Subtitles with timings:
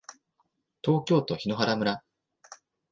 [0.81, 2.03] 東京都檜原村